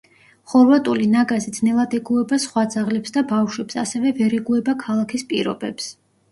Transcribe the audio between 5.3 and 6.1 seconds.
პირობებს.